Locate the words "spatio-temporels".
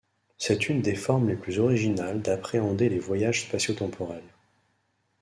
3.43-4.23